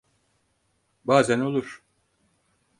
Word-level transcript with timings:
Bazen 1.05 1.39
olur. 1.39 1.83